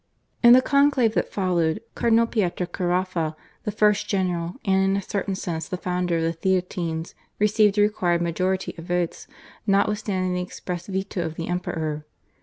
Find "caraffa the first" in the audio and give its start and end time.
2.65-4.07